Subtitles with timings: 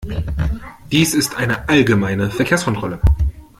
[0.91, 2.99] Dies ist eine allgemeine Verkehrskontrolle.